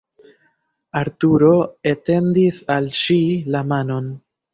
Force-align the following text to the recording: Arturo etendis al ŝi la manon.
Arturo 1.01 1.51
etendis 1.91 2.57
al 2.77 2.87
ŝi 3.01 3.19
la 3.57 3.63
manon. 3.75 4.09